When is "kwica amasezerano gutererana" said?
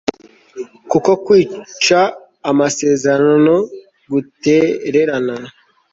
1.23-5.35